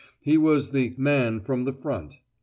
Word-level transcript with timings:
He 0.19 0.35
was 0.35 0.71
the 0.71 0.95
"man 0.97 1.41
from 1.41 1.63
the 1.65 1.73
front." 1.73 2.15